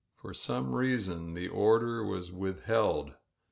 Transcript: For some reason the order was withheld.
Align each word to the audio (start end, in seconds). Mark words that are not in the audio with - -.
For 0.15 0.33
some 0.33 0.73
reason 0.73 1.35
the 1.35 1.47
order 1.47 2.03
was 2.03 2.31
withheld. 2.31 3.13